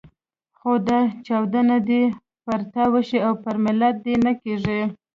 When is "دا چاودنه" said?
0.87-1.77